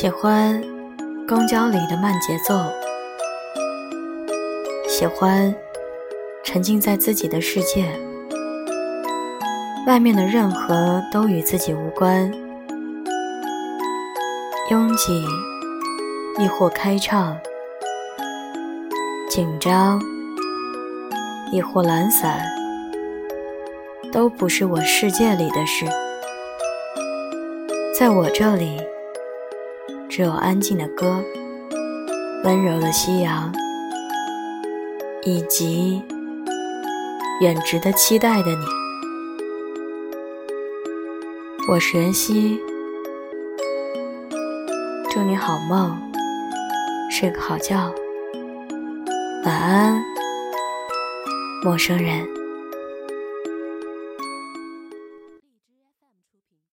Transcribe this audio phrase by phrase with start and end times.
[0.00, 0.62] 喜欢
[1.26, 2.54] 公交里的慢节奏，
[4.86, 5.52] 喜欢
[6.44, 7.84] 沉浸在自己的世界，
[9.88, 12.32] 外面的任何都与自己无关，
[14.70, 15.20] 拥挤
[16.38, 17.36] 亦或开畅，
[19.28, 20.00] 紧张
[21.50, 22.40] 亦或懒散，
[24.12, 25.84] 都不是我世界里的事，
[27.98, 28.80] 在我这里。
[30.08, 31.22] 只有安静的歌，
[32.42, 33.52] 温柔的夕阳，
[35.22, 36.02] 以及
[37.42, 38.64] 远值得期待的你。
[41.68, 42.58] 我是袁熙，
[45.10, 45.94] 祝你好梦，
[47.10, 47.92] 睡个好觉，
[49.44, 50.02] 晚安，
[51.62, 52.37] 陌生人。